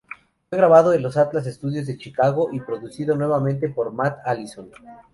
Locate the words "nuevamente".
3.15-3.69